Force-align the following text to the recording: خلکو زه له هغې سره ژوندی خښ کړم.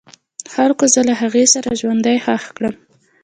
خلکو 0.53 0.83
زه 0.93 1.01
له 1.07 1.13
هغې 1.21 1.45
سره 1.53 1.77
ژوندی 1.81 2.17
خښ 2.25 2.43
کړم. 2.55 2.75